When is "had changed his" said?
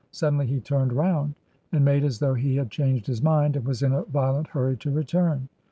2.55-3.21